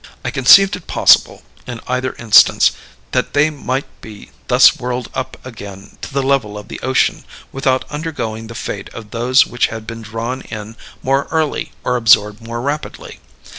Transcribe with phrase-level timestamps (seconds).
[0.25, 2.71] "I conceived it possible, in either instance,
[3.11, 7.85] that they might be thus whirled up again to the level of the ocean without
[7.91, 12.61] undergoing the fate of those which had been drawn in more early or absorbed more
[12.61, 13.19] rapidly.